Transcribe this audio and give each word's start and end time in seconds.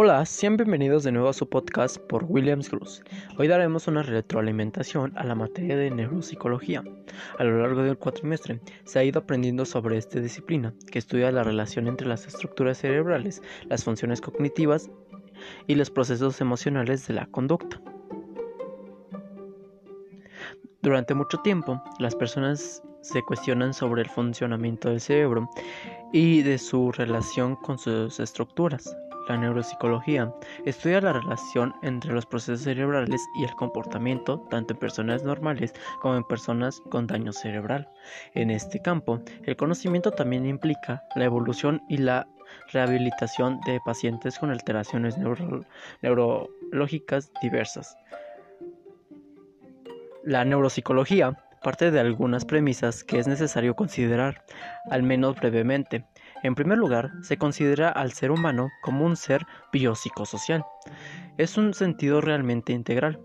Hola, 0.00 0.24
sean 0.26 0.56
bienvenidos 0.56 1.02
de 1.02 1.10
nuevo 1.10 1.28
a 1.28 1.32
su 1.32 1.48
podcast 1.48 1.98
por 1.98 2.22
Williams 2.28 2.68
Cruz. 2.68 3.02
Hoy 3.36 3.48
daremos 3.48 3.88
una 3.88 4.04
retroalimentación 4.04 5.12
a 5.18 5.24
la 5.24 5.34
materia 5.34 5.76
de 5.76 5.90
neuropsicología. 5.90 6.84
A 7.36 7.42
lo 7.42 7.60
largo 7.60 7.82
del 7.82 7.98
cuatrimestre 7.98 8.60
se 8.84 9.00
ha 9.00 9.02
ido 9.02 9.18
aprendiendo 9.18 9.64
sobre 9.64 9.98
esta 9.98 10.20
disciplina, 10.20 10.72
que 10.92 11.00
estudia 11.00 11.32
la 11.32 11.42
relación 11.42 11.88
entre 11.88 12.06
las 12.06 12.28
estructuras 12.28 12.78
cerebrales, 12.78 13.42
las 13.64 13.82
funciones 13.82 14.20
cognitivas 14.20 14.88
y 15.66 15.74
los 15.74 15.90
procesos 15.90 16.40
emocionales 16.40 17.08
de 17.08 17.14
la 17.14 17.26
conducta. 17.26 17.82
Durante 20.80 21.14
mucho 21.14 21.38
tiempo, 21.38 21.82
las 21.98 22.14
personas 22.14 22.84
se 23.00 23.20
cuestionan 23.22 23.74
sobre 23.74 24.02
el 24.02 24.08
funcionamiento 24.08 24.90
del 24.90 25.00
cerebro 25.00 25.50
y 26.12 26.42
de 26.42 26.58
su 26.58 26.92
relación 26.92 27.56
con 27.56 27.78
sus 27.80 28.20
estructuras. 28.20 28.96
La 29.28 29.36
neuropsicología 29.36 30.32
estudia 30.64 31.02
la 31.02 31.12
relación 31.12 31.74
entre 31.82 32.14
los 32.14 32.24
procesos 32.24 32.62
cerebrales 32.62 33.20
y 33.34 33.44
el 33.44 33.54
comportamiento 33.56 34.40
tanto 34.48 34.72
en 34.72 34.80
personas 34.80 35.22
normales 35.22 35.74
como 36.00 36.16
en 36.16 36.24
personas 36.24 36.80
con 36.90 37.06
daño 37.06 37.34
cerebral. 37.34 37.90
En 38.34 38.50
este 38.50 38.80
campo, 38.80 39.20
el 39.44 39.54
conocimiento 39.56 40.12
también 40.12 40.46
implica 40.46 41.02
la 41.14 41.26
evolución 41.26 41.82
y 41.90 41.98
la 41.98 42.26
rehabilitación 42.72 43.60
de 43.66 43.80
pacientes 43.84 44.38
con 44.38 44.50
alteraciones 44.50 45.18
neurológicas 46.00 47.30
diversas. 47.42 47.98
La 50.24 50.42
neuropsicología 50.46 51.36
parte 51.62 51.90
de 51.90 52.00
algunas 52.00 52.44
premisas 52.44 53.04
que 53.04 53.18
es 53.18 53.26
necesario 53.26 53.74
considerar, 53.74 54.44
al 54.90 55.02
menos 55.02 55.36
brevemente. 55.36 56.04
En 56.42 56.54
primer 56.54 56.78
lugar, 56.78 57.12
se 57.22 57.36
considera 57.36 57.88
al 57.88 58.12
ser 58.12 58.30
humano 58.30 58.70
como 58.82 59.04
un 59.04 59.16
ser 59.16 59.46
biopsicosocial. 59.72 60.64
Es 61.36 61.56
un 61.56 61.74
sentido 61.74 62.20
realmente 62.20 62.72
integral. 62.72 63.20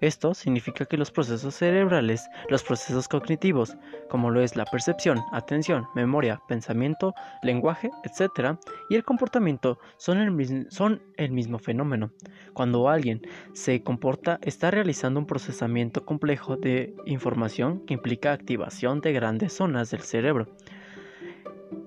Esto 0.00 0.34
significa 0.34 0.84
que 0.84 0.98
los 0.98 1.10
procesos 1.10 1.54
cerebrales, 1.54 2.28
los 2.50 2.62
procesos 2.62 3.08
cognitivos, 3.08 3.76
como 4.10 4.30
lo 4.30 4.42
es 4.42 4.56
la 4.56 4.66
percepción, 4.66 5.20
atención, 5.32 5.86
memoria, 5.94 6.42
pensamiento, 6.46 7.14
lenguaje, 7.42 7.90
etc., 8.02 8.58
y 8.90 8.96
el 8.96 9.04
comportamiento 9.04 9.78
son 9.96 10.18
el, 10.18 10.66
son 10.70 11.00
el 11.16 11.30
mismo 11.30 11.58
fenómeno. 11.58 12.10
Cuando 12.52 12.88
alguien 12.88 13.22
se 13.54 13.82
comporta, 13.82 14.38
está 14.42 14.70
realizando 14.70 15.20
un 15.20 15.26
procesamiento 15.26 16.04
complejo 16.04 16.56
de 16.56 16.94
información 17.06 17.80
que 17.86 17.94
implica 17.94 18.32
activación 18.32 19.00
de 19.00 19.12
grandes 19.12 19.54
zonas 19.54 19.90
del 19.90 20.02
cerebro. 20.02 20.48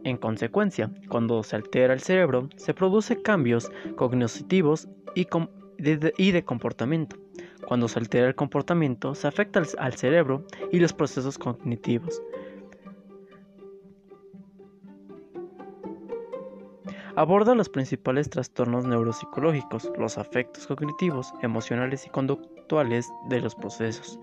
En 0.08 0.16
consecuencia, 0.16 0.90
cuando 1.10 1.44
se 1.44 1.58
altera 1.58 1.94
el 1.94 2.00
cerebro, 2.00 2.48
se 2.56 2.74
producen 2.74 3.22
cambios 3.24 3.70
cognitivos 3.98 4.88
y, 5.16 5.28
de, 6.32 6.44
comportamiento. 6.46 7.18
Cuando 7.68 7.90
se 7.90 8.00
altera 8.00 8.30
el 8.30 8.34
comportamiento, 8.34 9.16
se 9.16 9.28
afecta 9.28 9.62
al 9.78 9.94
cerebro 9.96 10.46
y 10.72 10.80
los 10.80 10.94
procesos 10.94 11.38
cognitivos. 11.38 12.22
Aborda 17.18 17.54
los 17.54 17.68
principales 17.68 18.30
trastornos 18.30 18.86
neuropsicológicos, 18.86 19.92
los 19.98 20.18
afectos 20.18 20.68
cognitivos, 20.68 21.34
emocionales 21.42 22.06
y 22.06 22.10
conductuales 22.12 23.10
de 23.28 23.42
los 23.42 23.56
procesos, 23.56 24.20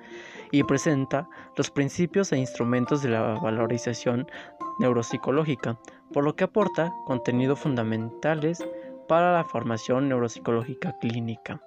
y 0.53 0.63
presenta 0.63 1.29
los 1.57 1.73
principios 1.73 2.31
e 2.31 2.39
instrumentos 2.39 3.03
de 3.03 3.09
la 3.09 3.21
valorización 3.41 4.29
neuropsicológica, 4.79 5.79
por 6.13 6.25
lo 6.25 6.37
que 6.37 6.45
aporta 6.45 6.93
contenidos 7.07 7.61
fundamentales 7.61 8.65
para 9.09 9.33
la 9.33 9.45
formación 9.45 10.09
neuropsicológica 10.09 10.97
clínica. 11.01 11.61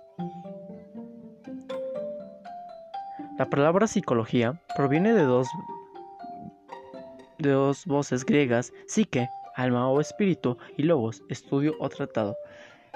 La 3.37 3.49
palabra 3.49 3.87
psicología 3.87 4.59
proviene 4.75 5.13
de 5.13 5.23
dos, 5.23 5.47
de 7.37 7.51
dos 7.51 7.85
voces 7.85 8.25
griegas, 8.25 8.73
psique 8.87 9.29
alma 9.57 9.89
o 9.89 9.99
espíritu, 9.99 10.57
y 10.77 10.83
logos, 10.83 11.23
estudio 11.29 11.73
o 11.79 11.89
tratado, 11.89 12.37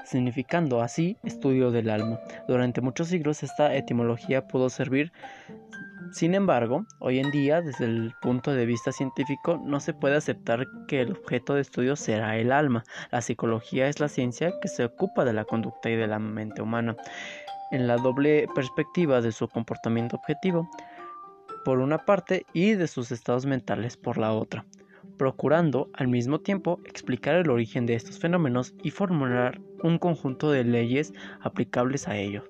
significando 0.06 0.82
así 0.82 1.18
estudio 1.24 1.72
del 1.72 1.90
alma. 1.90 2.20
Durante 2.48 2.82
muchos 2.82 3.08
siglos 3.08 3.44
esta 3.44 3.76
etimología 3.76 4.48
pudo 4.48 4.70
servir 4.70 5.12
sin 6.12 6.36
embargo, 6.36 6.86
hoy 7.00 7.20
en 7.20 7.32
día, 7.32 7.62
desde 7.62 7.86
el 7.86 8.14
punto 8.22 8.52
de 8.52 8.66
vista 8.66 8.92
científico, 8.92 9.62
no 9.64 9.80
se 9.80 9.94
puede 9.94 10.18
aceptar 10.18 10.68
que 10.88 11.02
el 11.02 11.14
objeto 11.14 11.54
de 11.54 11.62
estudio 11.62 11.96
será 11.96 12.38
el 12.38 12.52
alma. 12.52 12.84
La 13.12 13.22
psicología 13.22 13.88
es 13.88 14.02
la 14.02 14.10
ciencia 14.10 14.52
que 14.62 14.68
se 14.68 14.84
ocupa 14.84 15.24
de 15.24 15.32
la 15.32 15.46
conducta 15.46 15.90
y 15.90 15.96
de 15.96 16.08
la 16.08 16.20
mente 16.20 16.62
humana, 16.62 16.98
en 17.72 17.88
la 17.88 17.96
doble 17.96 18.48
perspectiva 18.54 19.22
de 19.22 19.32
su 19.32 19.48
comportamiento 19.48 20.18
objetivo, 20.18 20.70
por 21.64 21.80
una 21.80 22.00
parte, 22.00 22.46
y 22.52 22.74
de 22.74 22.88
sus 22.88 23.12
estados 23.14 23.46
mentales 23.46 23.96
por 23.96 24.18
la 24.18 24.34
otra 24.34 24.66
procurando 25.22 25.92
al 25.94 26.08
mismo 26.08 26.40
tiempo 26.40 26.80
explicar 26.84 27.36
el 27.36 27.52
origen 27.52 27.86
de 27.86 27.94
estos 27.94 28.18
fenómenos 28.18 28.74
y 28.82 28.90
formular 28.90 29.62
un 29.84 30.00
conjunto 30.00 30.50
de 30.50 30.64
leyes 30.64 31.14
aplicables 31.42 32.08
a 32.08 32.18
ellos. 32.18 32.44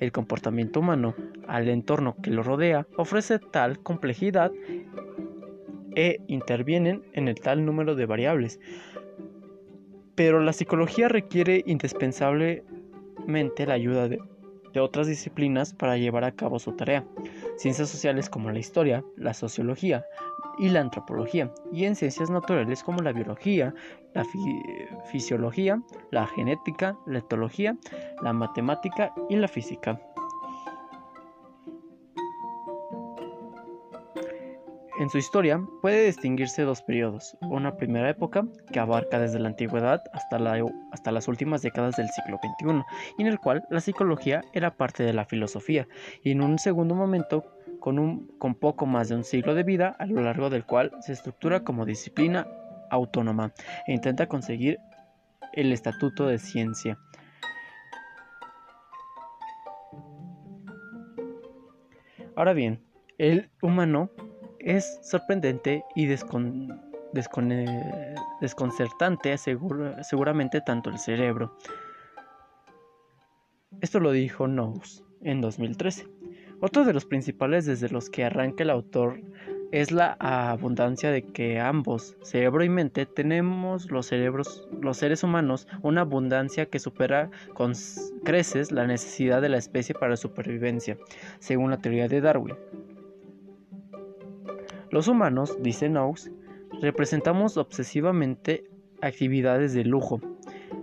El 0.00 0.10
comportamiento 0.10 0.80
humano 0.80 1.14
al 1.46 1.68
entorno 1.68 2.16
que 2.20 2.32
lo 2.32 2.42
rodea 2.42 2.88
ofrece 2.96 3.38
tal 3.38 3.78
complejidad 3.78 4.50
e 5.94 6.18
intervienen 6.26 7.04
en 7.12 7.28
el 7.28 7.36
tal 7.36 7.64
número 7.64 7.94
de 7.94 8.06
variables. 8.06 8.58
Pero 10.16 10.40
la 10.40 10.52
psicología 10.52 11.06
requiere 11.06 11.62
indispensablemente 11.66 13.64
la 13.64 13.74
ayuda 13.74 14.08
de, 14.08 14.18
de 14.74 14.80
otras 14.80 15.06
disciplinas 15.06 15.72
para 15.72 15.96
llevar 15.98 16.24
a 16.24 16.32
cabo 16.32 16.58
su 16.58 16.72
tarea. 16.72 17.04
Ciencias 17.56 17.88
sociales 17.88 18.28
como 18.28 18.50
la 18.50 18.58
historia, 18.58 19.04
la 19.16 19.34
sociología, 19.34 20.04
y 20.58 20.68
la 20.68 20.80
antropología, 20.80 21.52
y 21.72 21.84
en 21.84 21.96
ciencias 21.96 22.30
naturales 22.30 22.82
como 22.82 23.02
la 23.02 23.12
biología, 23.12 23.74
la 24.14 24.24
fisiología, 25.10 25.82
la 26.10 26.26
genética, 26.26 26.96
la 27.06 27.18
etología, 27.18 27.76
la 28.22 28.32
matemática 28.32 29.12
y 29.28 29.36
la 29.36 29.48
física. 29.48 30.00
En 34.98 35.10
su 35.10 35.18
historia 35.18 35.60
puede 35.82 36.06
distinguirse 36.06 36.62
dos 36.62 36.80
periodos, 36.80 37.36
una 37.42 37.76
primera 37.76 38.08
época 38.08 38.46
que 38.72 38.80
abarca 38.80 39.18
desde 39.18 39.38
la 39.38 39.48
antigüedad 39.48 40.02
hasta, 40.14 40.38
las 40.38 41.28
últimas 41.28 41.60
décadas 41.60 41.96
del 41.96 42.08
siglo 42.08 42.38
XXI, 42.38 42.82
en 43.18 43.26
el 43.26 43.38
cual 43.38 43.66
la 43.68 43.80
psicología 43.80 44.40
era 44.54 44.74
parte 44.74 45.02
de 45.02 45.12
la 45.12 45.26
filosofía, 45.26 45.86
y 46.24 46.30
en 46.30 46.40
un 46.40 46.58
segundo 46.58 46.94
momento 46.94 47.44
con 47.78 48.54
poco 48.58 48.86
más 48.86 49.10
de 49.10 49.16
un 49.16 49.24
siglo 49.24 49.54
de 49.54 49.64
vida, 49.64 49.94
a 49.98 50.06
lo 50.06 50.22
largo 50.22 50.48
del 50.48 50.64
cual 50.64 50.90
se 51.00 51.12
estructura 51.12 51.62
como 51.62 51.84
disciplina 51.84 52.46
autónoma 52.90 53.52
e 53.86 53.92
intenta 53.92 54.28
conseguir 54.28 54.78
el 55.52 55.72
estatuto 55.72 56.26
de 56.26 56.38
ciencia. 56.38 56.98
Ahora 62.34 62.54
bien, 62.54 62.80
el 63.18 63.50
humano 63.60 64.10
es 64.66 64.98
sorprendente 65.00 65.84
y 65.94 66.06
desconcertante 68.40 69.38
seguramente 69.38 70.60
tanto 70.60 70.90
el 70.90 70.98
cerebro. 70.98 71.56
Esto 73.80 74.00
lo 74.00 74.10
dijo 74.10 74.46
Knowles 74.46 75.04
en 75.22 75.40
2013. 75.40 76.08
Otro 76.60 76.84
de 76.84 76.92
los 76.92 77.04
principales 77.04 77.64
desde 77.64 77.90
los 77.90 78.10
que 78.10 78.24
arranca 78.24 78.64
el 78.64 78.70
autor 78.70 79.20
es 79.70 79.92
la 79.92 80.16
abundancia 80.18 81.12
de 81.12 81.22
que 81.22 81.60
ambos, 81.60 82.16
cerebro 82.22 82.64
y 82.64 82.68
mente, 82.68 83.06
tenemos 83.06 83.88
los 83.92 84.06
cerebros, 84.06 84.68
los 84.80 84.96
seres 84.96 85.22
humanos, 85.22 85.68
una 85.82 86.00
abundancia 86.00 86.66
que 86.66 86.80
supera 86.80 87.30
con 87.54 87.74
creces 88.24 88.72
la 88.72 88.86
necesidad 88.86 89.40
de 89.42 89.48
la 89.48 89.58
especie 89.58 89.94
para 89.94 90.16
supervivencia, 90.16 90.96
según 91.38 91.70
la 91.70 91.78
teoría 91.78 92.08
de 92.08 92.20
Darwin. 92.20 92.56
Los 94.96 95.08
humanos, 95.08 95.58
dice 95.60 95.90
Knox, 95.90 96.30
representamos 96.80 97.58
obsesivamente 97.58 98.64
actividades 99.02 99.74
de 99.74 99.84
lujo, 99.84 100.22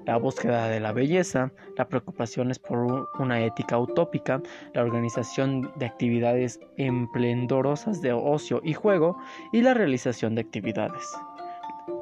la 0.05 0.17
búsqueda 0.17 0.67
de 0.67 0.79
la 0.79 0.91
belleza, 0.91 1.51
la 1.79 1.87
preocupación 1.87 2.51
es 2.51 2.59
por 2.59 3.09
una 3.17 3.43
ética 3.43 3.79
utópica, 3.79 4.39
la 4.75 4.83
organización 4.83 5.71
de 5.77 5.87
actividades 5.87 6.59
emplendorosas 6.77 8.03
de 8.03 8.13
ocio 8.13 8.61
y 8.63 8.75
juego 8.75 9.17
y 9.51 9.63
la 9.63 9.73
realización 9.73 10.35
de 10.35 10.41
actividades 10.41 11.11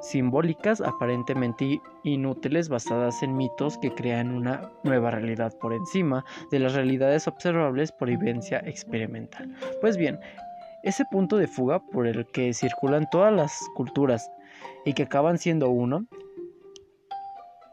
simbólicas 0.01 0.81
aparentemente 0.81 1.79
inútiles 2.03 2.69
basadas 2.69 3.23
en 3.23 3.37
mitos 3.37 3.77
que 3.77 3.93
crean 3.93 4.31
una 4.31 4.69
nueva 4.83 5.11
realidad 5.11 5.57
por 5.59 5.73
encima 5.73 6.25
de 6.51 6.59
las 6.59 6.73
realidades 6.73 7.27
observables 7.27 7.91
por 7.91 8.09
vivencia 8.09 8.59
experimental. 8.65 9.55
Pues 9.79 9.97
bien, 9.97 10.19
ese 10.83 11.05
punto 11.05 11.37
de 11.37 11.47
fuga 11.47 11.79
por 11.79 12.07
el 12.07 12.25
que 12.27 12.53
circulan 12.53 13.09
todas 13.09 13.33
las 13.33 13.59
culturas 13.75 14.31
y 14.85 14.93
que 14.93 15.03
acaban 15.03 15.37
siendo 15.37 15.69
uno 15.69 16.07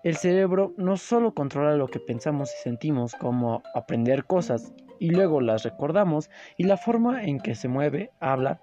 El 0.05 0.17
cerebro 0.17 0.75
no 0.77 0.97
solo 0.97 1.35
controla 1.35 1.77
lo 1.77 1.89
que 1.89 2.01
pensamos 2.01 2.51
y 2.53 2.63
sentimos, 2.63 3.15
como 3.15 3.63
aprender 3.75 4.25
cosas 4.25 4.73
y 5.01 5.11
luego 5.11 5.41
las 5.41 5.63
recordamos, 5.63 6.31
y 6.57 6.65
la 6.65 6.77
forma 6.77 7.25
en 7.25 7.41
que 7.41 7.55
se 7.55 7.69
mueve, 7.69 8.11
habla, 8.21 8.61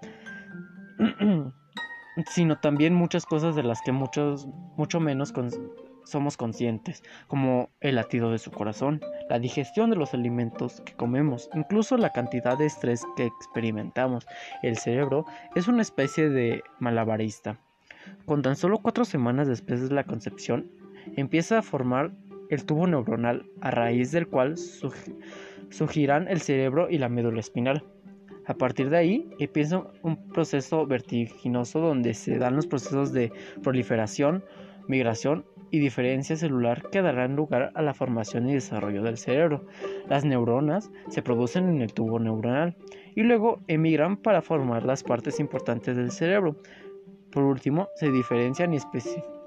sino 2.30 2.58
también 2.60 2.94
muchas 2.94 3.26
cosas 3.26 3.56
de 3.56 3.62
las 3.62 3.80
que 3.82 3.92
muchos, 3.92 4.46
mucho 4.76 5.00
menos 5.00 5.32
somos 6.06 6.36
conscientes, 6.36 7.02
como 7.26 7.68
el 7.80 7.96
latido 7.96 8.30
de 8.30 8.38
su 8.38 8.50
corazón, 8.50 9.00
la 9.28 9.38
digestión 9.38 9.90
de 9.90 9.96
los 9.96 10.14
alimentos 10.14 10.80
que 10.82 10.94
comemos, 10.94 11.50
incluso 11.54 11.96
la 11.96 12.12
cantidad 12.12 12.56
de 12.56 12.66
estrés 12.66 13.02
que 13.16 13.26
experimentamos. 13.26 14.26
El 14.62 14.78
cerebro 14.78 15.26
es 15.54 15.68
una 15.68 15.82
especie 15.82 16.30
de 16.30 16.62
malabarista. 16.78 17.60
Con 18.24 18.42
tan 18.42 18.56
solo 18.56 18.78
cuatro 18.78 19.04
semanas 19.04 19.48
después 19.48 19.88
de 19.88 19.94
la 19.94 20.04
concepción, 20.04 20.70
empieza 21.16 21.58
a 21.58 21.62
formar 21.62 22.12
el 22.50 22.64
tubo 22.64 22.86
neuronal 22.86 23.46
a 23.60 23.72
raíz 23.72 24.12
del 24.12 24.28
cual 24.28 24.56
surgirán 25.70 26.28
el 26.28 26.40
cerebro 26.40 26.88
y 26.88 26.98
la 26.98 27.08
médula 27.08 27.40
espinal. 27.40 27.84
A 28.46 28.54
partir 28.54 28.90
de 28.90 28.96
ahí 28.96 29.28
empieza 29.40 29.82
un 30.02 30.28
proceso 30.28 30.86
vertiginoso 30.86 31.80
donde 31.80 32.14
se 32.14 32.38
dan 32.38 32.54
los 32.54 32.68
procesos 32.68 33.12
de 33.12 33.32
proliferación, 33.62 34.44
migración 34.86 35.44
y 35.70 35.78
diferencia 35.78 36.36
celular 36.36 36.82
que 36.90 37.02
darán 37.02 37.36
lugar 37.36 37.72
a 37.74 37.82
la 37.82 37.94
formación 37.94 38.48
y 38.48 38.54
desarrollo 38.54 39.02
del 39.02 39.18
cerebro. 39.18 39.66
Las 40.08 40.24
neuronas 40.24 40.90
se 41.08 41.22
producen 41.22 41.68
en 41.68 41.82
el 41.82 41.92
tubo 41.92 42.18
neuronal 42.18 42.76
y 43.14 43.22
luego 43.22 43.60
emigran 43.68 44.16
para 44.16 44.42
formar 44.42 44.84
las 44.84 45.02
partes 45.02 45.40
importantes 45.40 45.96
del 45.96 46.10
cerebro. 46.10 46.56
Por 47.30 47.44
último, 47.44 47.88
se 47.96 48.10
diferencian 48.10 48.72
y 48.72 48.78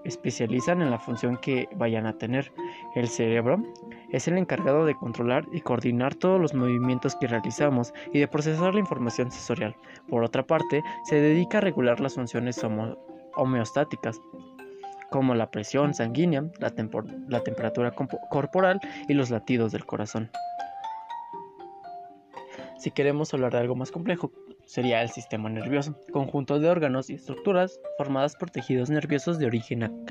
especializan 0.04 0.82
en 0.82 0.92
la 0.92 1.00
función 1.00 1.38
que 1.38 1.68
vayan 1.76 2.06
a 2.06 2.18
tener. 2.18 2.52
El 2.96 3.08
cerebro 3.08 3.64
es 4.12 4.28
el 4.28 4.38
encargado 4.38 4.86
de 4.86 4.96
controlar 4.96 5.46
y 5.52 5.62
coordinar 5.62 6.16
todos 6.16 6.40
los 6.40 6.54
movimientos 6.54 7.16
que 7.16 7.28
realizamos 7.28 7.94
y 8.14 8.20
de 8.20 8.28
procesar 8.28 8.74
la 8.74 8.80
información 8.80 9.32
sensorial. 9.32 9.76
Por 10.08 10.24
otra 10.24 10.44
parte, 10.44 10.84
se 11.04 11.16
dedica 11.16 11.60
a 11.60 11.62
regular 11.62 12.00
las 12.00 12.16
funciones 12.16 12.62
homeostáticas, 13.36 14.22
como 15.10 15.36
la 15.36 15.52
presión 15.52 15.94
sanguínea, 15.94 16.44
la, 16.60 16.74
la 17.28 17.44
temperatura 17.44 17.94
corporal 18.30 18.80
y 19.08 19.14
los 19.14 19.30
latidos 19.30 19.72
del 19.72 19.86
corazón. 19.86 20.30
Si 22.78 22.92
queremos 22.92 23.34
hablar 23.34 23.52
de 23.52 23.60
algo 23.60 23.76
más 23.76 23.92
complejo, 23.92 24.32
sería 24.66 25.02
el 25.02 25.10
sistema 25.10 25.50
nervioso, 25.50 25.96
conjunto 26.14 26.60
de 26.60 26.70
órganos 26.70 27.10
y 27.10 27.16
estructuras 27.16 27.80
formadas 27.98 28.36
por 28.36 28.52
tejidos 28.52 28.90
nerviosos 28.90 29.38
de 29.38 29.48
origen 29.48 30.08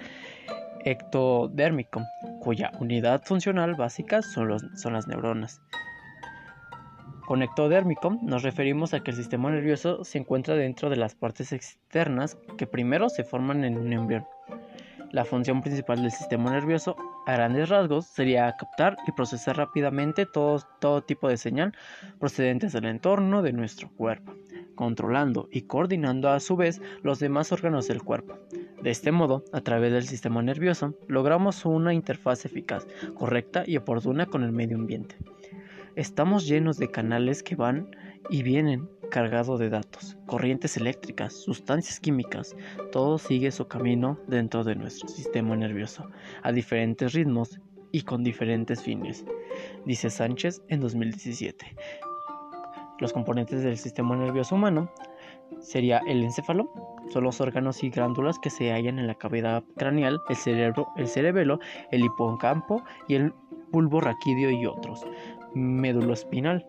ectodérmico, 0.84 2.02
cuya 2.40 2.72
unidad 2.78 3.22
funcional 3.24 3.74
básica 3.74 4.20
son, 4.20 4.76
son 4.76 4.92
las 4.92 5.06
neuronas. 5.06 5.62
Con 7.26 7.42
ectodérmico 7.42 8.18
nos 8.22 8.42
referimos 8.42 8.94
a 8.94 9.00
que 9.00 9.10
el 9.10 9.16
sistema 9.16 9.50
nervioso 9.50 10.02
se 10.02 10.18
encuentra 10.18 10.54
dentro 10.54 10.88
de 10.88 10.96
las 10.96 11.14
partes 11.14 11.52
externas 11.52 12.38
que 12.56 12.66
primero 12.66 13.10
se 13.10 13.22
forman 13.22 13.64
en 13.64 13.76
un 13.76 13.92
embrión. 13.92 14.26
La 15.10 15.24
función 15.24 15.62
principal 15.62 16.02
del 16.02 16.10
sistema 16.10 16.50
nervioso, 16.50 16.94
a 17.26 17.32
grandes 17.32 17.70
rasgos, 17.70 18.06
sería 18.06 18.54
captar 18.58 18.98
y 19.06 19.12
procesar 19.12 19.56
rápidamente 19.56 20.26
todo, 20.26 20.60
todo 20.80 21.02
tipo 21.02 21.28
de 21.28 21.38
señal 21.38 21.72
procedentes 22.18 22.74
del 22.74 22.84
entorno 22.84 23.40
de 23.40 23.54
nuestro 23.54 23.88
cuerpo, 23.88 24.34
controlando 24.74 25.48
y 25.50 25.62
coordinando 25.62 26.28
a 26.28 26.40
su 26.40 26.56
vez 26.56 26.82
los 27.02 27.20
demás 27.20 27.52
órganos 27.52 27.88
del 27.88 28.02
cuerpo. 28.02 28.38
De 28.82 28.90
este 28.90 29.10
modo, 29.10 29.44
a 29.52 29.62
través 29.62 29.92
del 29.92 30.06
sistema 30.06 30.42
nervioso, 30.42 30.94
logramos 31.06 31.64
una 31.64 31.94
interfaz 31.94 32.44
eficaz, 32.44 32.86
correcta 33.14 33.64
y 33.66 33.78
oportuna 33.78 34.26
con 34.26 34.44
el 34.44 34.52
medio 34.52 34.76
ambiente. 34.76 35.16
Estamos 35.96 36.46
llenos 36.46 36.76
de 36.76 36.90
canales 36.90 37.42
que 37.42 37.56
van 37.56 37.96
y 38.28 38.42
vienen 38.42 38.88
cargados 39.10 39.58
de 39.58 39.70
datos, 39.70 40.16
corrientes 40.26 40.76
eléctricas, 40.76 41.32
sustancias 41.34 42.00
químicas, 42.00 42.56
todo 42.92 43.18
sigue 43.18 43.50
su 43.50 43.66
camino 43.66 44.18
dentro 44.26 44.64
de 44.64 44.74
nuestro 44.74 45.08
sistema 45.08 45.56
nervioso, 45.56 46.10
a 46.42 46.52
diferentes 46.52 47.12
ritmos 47.12 47.60
y 47.92 48.02
con 48.02 48.22
diferentes 48.22 48.82
fines, 48.82 49.24
dice 49.84 50.10
Sánchez 50.10 50.62
en 50.68 50.80
2017. 50.80 51.76
Los 52.98 53.12
componentes 53.12 53.62
del 53.62 53.78
sistema 53.78 54.16
nervioso 54.16 54.56
humano 54.56 54.90
sería 55.60 56.00
el 56.06 56.22
encéfalo, 56.22 56.70
son 57.10 57.24
los 57.24 57.40
órganos 57.40 57.82
y 57.82 57.90
glándulas 57.90 58.38
que 58.38 58.50
se 58.50 58.72
hallan 58.72 58.98
en 58.98 59.06
la 59.06 59.14
cavidad 59.14 59.62
craneal, 59.76 60.20
el 60.28 60.36
cerebro, 60.36 60.88
el 60.96 61.06
cerebelo, 61.06 61.60
el 61.90 62.04
hipocampo 62.04 62.82
y 63.06 63.14
el 63.14 63.32
bulbo 63.70 64.00
raquídeo 64.00 64.50
y 64.50 64.66
otros. 64.66 65.06
Médulo 65.54 66.12
espinal, 66.12 66.66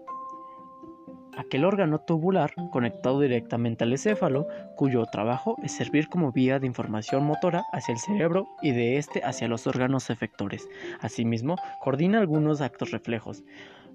aquel 1.37 1.65
órgano 1.65 1.99
tubular 1.99 2.53
conectado 2.71 3.19
directamente 3.19 3.83
al 3.83 3.91
encéfalo, 3.91 4.47
cuyo 4.75 5.05
trabajo 5.05 5.55
es 5.63 5.71
servir 5.71 6.09
como 6.09 6.31
vía 6.31 6.59
de 6.59 6.67
información 6.67 7.23
motora 7.23 7.63
hacia 7.71 7.93
el 7.93 7.99
cerebro 7.99 8.47
y 8.61 8.71
de 8.71 8.97
este 8.97 9.21
hacia 9.23 9.47
los 9.47 9.67
órganos 9.67 10.09
efectores. 10.09 10.67
Asimismo, 10.99 11.55
coordina 11.79 12.19
algunos 12.19 12.61
actos 12.61 12.91
reflejos. 12.91 13.43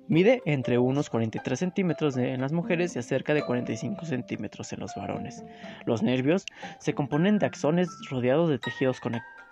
Mide 0.06 0.42
entre 0.44 0.78
unos 0.78 1.08
43 1.08 1.58
centímetros 1.58 2.16
en 2.16 2.40
las 2.40 2.52
mujeres 2.52 2.94
y 2.94 3.02
cerca 3.02 3.32
de 3.32 3.42
45 3.42 4.04
centímetros 4.04 4.72
en 4.72 4.80
los 4.80 4.94
varones. 4.94 5.44
Los 5.86 6.02
nervios 6.02 6.44
se 6.78 6.94
componen 6.94 7.38
de 7.38 7.46
axones 7.46 7.88
rodeados 8.10 8.50
de 8.50 8.58
tejidos 8.58 9.00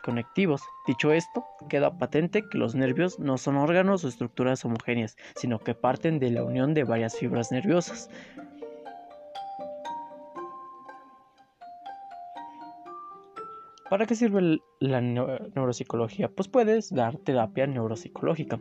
conectivos. 0.02 0.62
Dicho 0.86 1.12
esto, 1.12 1.44
queda 1.70 1.96
patente 1.96 2.42
que 2.50 2.58
los 2.58 2.74
nervios 2.74 3.18
no 3.18 3.38
son 3.38 3.56
órganos 3.56 4.04
o 4.04 4.08
estructuras 4.08 4.64
homogéneas, 4.64 5.16
sino 5.36 5.58
que 5.58 5.74
parten 5.74 6.18
de 6.18 6.30
la 6.30 6.44
unión 6.44 6.74
de 6.74 6.84
varias 6.84 7.16
fibras 7.16 7.50
nerviosas. 7.50 8.10
¿Para 13.88 14.06
qué 14.06 14.14
sirve 14.14 14.60
la 14.80 15.00
neuropsicología? 15.00 16.28
Pues 16.28 16.48
puedes 16.48 16.90
dar 16.94 17.16
terapia 17.18 17.66
neuropsicológica. 17.66 18.58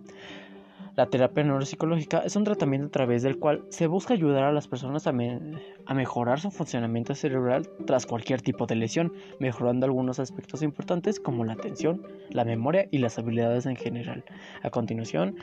La 0.95 1.05
terapia 1.05 1.43
neuropsicológica 1.43 2.19
es 2.19 2.35
un 2.35 2.43
tratamiento 2.43 2.87
a 2.87 2.91
través 2.91 3.23
del 3.23 3.39
cual 3.39 3.63
se 3.69 3.87
busca 3.87 4.13
ayudar 4.13 4.43
a 4.43 4.51
las 4.51 4.67
personas 4.67 5.07
a, 5.07 5.13
mejorar 5.13 6.39
su 6.39 6.51
funcionamiento 6.51 7.15
cerebral 7.15 7.69
tras 7.87 8.05
cualquier 8.05 8.41
tipo 8.41 8.65
de 8.65 8.75
lesión, 8.75 9.13
mejorando 9.39 9.85
algunos 9.85 10.19
aspectos 10.19 10.61
importantes 10.61 11.19
como 11.19 11.45
la 11.45 11.53
atención, 11.53 12.05
la 12.29 12.43
memoria 12.43 12.87
y 12.91 12.97
las 12.97 13.17
habilidades 13.17 13.65
en 13.65 13.75
general. 13.77 14.25
A 14.63 14.69
continuación, 14.69 15.35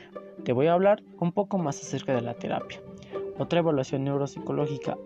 te 0.43 0.53
voy 0.53 0.67
a 0.67 0.73
hablar 0.73 1.03
un 1.19 1.31
poco 1.31 1.57
más 1.57 1.81
acerca 1.81 2.13
de 2.13 2.21
la 2.21 2.35
terapia. 2.35 2.79
Otra 3.37 3.59
evaluación 3.59 4.03
neuropsicológica 4.03 4.97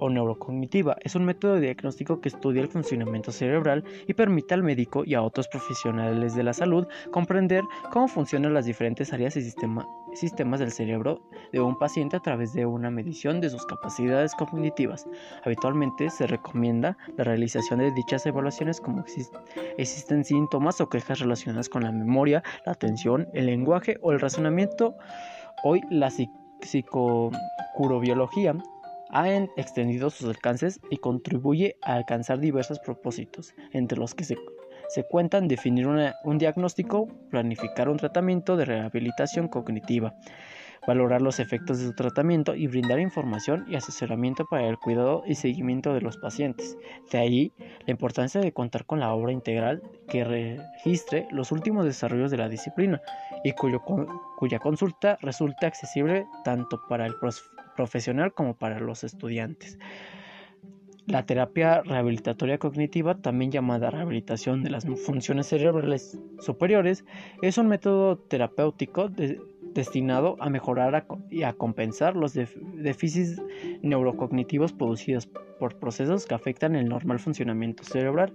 o 0.00 0.10
neurocognitiva 0.10 0.96
es 1.02 1.14
un 1.14 1.24
método 1.24 1.60
diagnóstico 1.60 2.20
que 2.20 2.28
estudia 2.30 2.62
el 2.62 2.68
funcionamiento 2.68 3.30
cerebral 3.30 3.84
y 4.06 4.14
permite 4.14 4.54
al 4.54 4.62
médico 4.62 5.04
y 5.04 5.14
a 5.14 5.22
otros 5.22 5.46
profesionales 5.48 6.34
de 6.34 6.42
la 6.42 6.52
salud 6.52 6.88
comprender 7.12 7.62
cómo 7.92 8.08
funcionan 8.08 8.54
las 8.54 8.64
diferentes 8.64 9.12
áreas 9.12 9.36
y 9.36 9.42
sistemas 10.14 10.60
del 10.60 10.72
cerebro 10.72 11.20
de 11.52 11.60
un 11.60 11.78
paciente 11.78 12.16
a 12.16 12.20
través 12.20 12.52
de 12.52 12.66
una 12.66 12.90
medición 12.90 13.40
de 13.40 13.50
sus 13.50 13.64
capacidades 13.66 14.34
cognitivas. 14.34 15.06
Habitualmente 15.44 16.10
se 16.10 16.26
recomienda 16.26 16.96
la 17.16 17.24
realización 17.24 17.78
de 17.78 17.92
dichas 17.92 18.26
evaluaciones 18.26 18.80
como 18.80 19.04
existen 19.78 20.24
síntomas 20.24 20.80
o 20.80 20.88
quejas 20.88 21.20
relacionadas 21.20 21.68
con 21.68 21.84
la 21.84 21.92
memoria, 21.92 22.42
la 22.64 22.72
atención, 22.72 23.28
el 23.34 23.46
lenguaje 23.46 23.98
o 24.02 24.12
el 24.12 24.20
razonamiento. 24.20 24.96
Hoy 25.62 25.82
la 25.90 26.10
psicocurobiología 26.62 28.54
ha 29.12 29.28
extendido 29.56 30.10
sus 30.10 30.28
alcances 30.28 30.80
y 30.90 30.98
contribuye 30.98 31.76
a 31.82 31.94
alcanzar 31.94 32.38
diversos 32.38 32.78
propósitos, 32.78 33.54
entre 33.72 33.98
los 33.98 34.14
que 34.14 34.24
se, 34.24 34.36
cuentan 35.08 35.48
definir 35.48 35.86
un 35.86 36.38
diagnóstico, 36.38 37.08
planificar 37.30 37.88
un 37.88 37.96
tratamiento 37.96 38.56
de 38.56 38.64
rehabilitación 38.64 39.48
cognitiva, 39.48 40.14
valorar 40.86 41.22
los 41.22 41.38
efectos 41.38 41.78
de 41.78 41.86
su 41.86 41.94
tratamiento 41.94 42.54
y 42.54 42.66
brindar 42.66 42.98
información 42.98 43.64
y 43.68 43.76
asesoramiento 43.76 44.44
para 44.50 44.66
el 44.66 44.78
cuidado 44.78 45.22
y 45.26 45.34
seguimiento 45.34 45.94
de 45.94 46.00
los 46.00 46.16
pacientes. 46.16 46.76
De 47.12 47.18
ahí 47.18 47.52
la 47.86 47.92
importancia 47.92 48.40
de 48.40 48.52
contar 48.52 48.84
con 48.86 49.00
la 49.00 49.12
obra 49.12 49.32
integral 49.32 49.82
que 50.08 50.24
registre 50.24 51.28
los 51.30 51.52
últimos 51.52 51.84
desarrollos 51.84 52.30
de 52.30 52.38
la 52.38 52.48
disciplina 52.48 53.00
y 53.44 53.52
cuya 53.52 54.58
consulta 54.58 55.18
resulte 55.20 55.66
accesible 55.66 56.26
tanto 56.44 56.80
para 56.88 57.06
el 57.06 57.14
profesional 57.16 57.59
como 58.34 58.54
para 58.54 58.80
los 58.80 59.04
estudiantes. 59.04 59.78
La 61.06 61.26
terapia 61.26 61.82
rehabilitatoria 61.82 62.58
cognitiva, 62.58 63.16
también 63.16 63.50
llamada 63.50 63.90
rehabilitación 63.90 64.62
de 64.62 64.70
las 64.70 64.86
funciones 65.04 65.48
cerebrales 65.48 66.18
superiores, 66.38 67.04
es 67.42 67.58
un 67.58 67.66
método 67.66 68.16
terapéutico 68.16 69.10
destinado 69.74 70.36
a 70.40 70.50
mejorar 70.50 71.06
y 71.30 71.42
a 71.42 71.52
compensar 71.52 72.16
los 72.16 72.34
déficits 72.34 73.42
neurocognitivos 73.82 74.72
producidos 74.72 75.26
por 75.58 75.78
procesos 75.78 76.26
que 76.26 76.34
afectan 76.34 76.76
el 76.76 76.88
normal 76.88 77.18
funcionamiento 77.18 77.82
cerebral. 77.82 78.32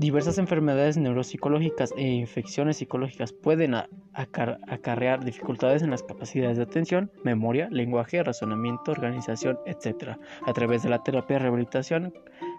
Diversas 0.00 0.38
enfermedades 0.38 0.96
neuropsicológicas 0.96 1.92
e 1.94 2.08
infecciones 2.08 2.78
psicológicas 2.78 3.34
pueden 3.34 3.74
acarrear 4.14 5.22
dificultades 5.22 5.82
en 5.82 5.90
las 5.90 6.02
capacidades 6.02 6.56
de 6.56 6.62
atención, 6.62 7.12
memoria, 7.22 7.68
lenguaje, 7.70 8.22
razonamiento, 8.22 8.92
organización, 8.92 9.58
etc. 9.66 10.16
A 10.46 10.52
través 10.54 10.84
de 10.84 10.88
la 10.88 11.02
terapia 11.02 11.36
de 11.36 11.40
rehabilitación 11.40 12.14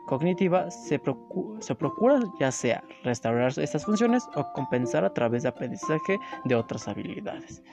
cognitiva 0.05 0.69
se, 0.69 0.99
procura 0.99 2.19
ya 2.39 2.51
sea 2.51 2.83
restaurar 3.03 3.57
estas 3.57 3.85
funciones 3.85 4.23
o 4.35 4.45
compensar 4.53 5.03
a 5.03 5.11
través 5.11 5.41
de 5.41 5.49
aprendizaje 5.49 6.19
de 6.45 6.53
otras 6.53 6.87
habilidades. 6.87 7.63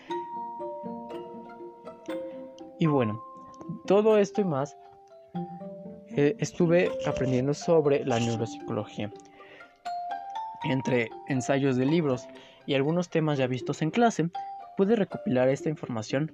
Y 2.78 2.87
bueno, 2.87 3.22
todo 3.84 4.16
esto 4.16 4.40
y 4.40 4.44
más 4.44 4.78
eh, 6.16 6.37
estuve 6.38 6.90
aprendiendo 7.06 7.52
sobre 7.52 8.02
la 8.06 8.18
neuropsicología 8.18 9.10
entre 10.64 11.10
ensayos 11.28 11.76
de 11.76 11.86
libros 11.86 12.26
y 12.66 12.74
algunos 12.74 13.08
temas 13.08 13.38
ya 13.38 13.46
vistos 13.46 13.82
en 13.82 13.90
clase, 13.90 14.30
pude 14.76 14.96
recopilar 14.96 15.48
esta 15.48 15.68
información 15.68 16.32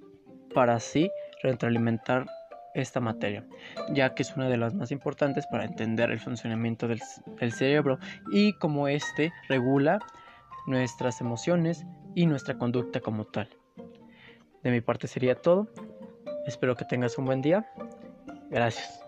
para 0.55 0.75
así 0.75 1.11
retroalimentar 1.43 2.27
esta 2.75 3.01
materia, 3.01 3.47
ya 3.93 4.15
que 4.15 4.23
es 4.23 4.37
una 4.37 4.49
de 4.49 4.57
las 4.57 4.75
más 4.75 4.91
importantes 4.91 5.47
para 5.47 5.65
entender 5.65 6.11
el 6.11 6.19
funcionamiento 6.19 6.89
del, 6.89 7.01
del 7.39 7.53
cerebro 7.53 7.99
y 8.33 8.53
cómo 8.55 8.89
éste 8.89 9.33
regula 9.49 10.01
nuestras 10.67 11.21
emociones 11.21 11.87
y 12.15 12.27
nuestra 12.27 12.59
conducta 12.59 13.01
como 13.01 13.25
tal. 13.27 13.49
De 14.63 14.71
mi 14.71 14.81
parte 14.81 15.07
sería 15.07 15.35
todo. 15.35 15.69
Espero 16.47 16.75
que 16.75 16.85
tengas 16.85 17.19
un 17.19 17.27
buen 17.27 17.43
día. 17.43 17.67
Gracias. 18.51 19.01